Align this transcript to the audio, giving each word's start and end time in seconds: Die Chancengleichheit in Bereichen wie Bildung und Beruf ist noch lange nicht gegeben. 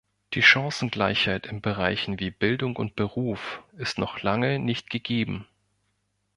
Die 0.33 0.41
Chancengleichheit 0.41 1.45
in 1.45 1.61
Bereichen 1.61 2.19
wie 2.19 2.31
Bildung 2.31 2.75
und 2.75 2.95
Beruf 2.95 3.61
ist 3.77 3.99
noch 3.99 4.23
lange 4.23 4.57
nicht 4.57 4.89
gegeben. 4.89 5.45